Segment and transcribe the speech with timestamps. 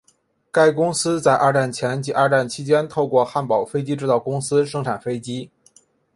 [0.51, 5.51] 该公司在二战前及二战期间透过汉堡飞机制造公司生产飞机。